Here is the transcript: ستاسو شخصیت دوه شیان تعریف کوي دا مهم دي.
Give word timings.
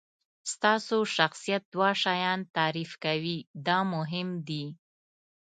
ستاسو 0.53 0.97
شخصیت 1.15 1.63
دوه 1.73 1.89
شیان 2.03 2.39
تعریف 2.55 2.91
کوي 3.03 3.37
دا 3.65 3.79
مهم 3.93 4.29
دي. 4.47 4.65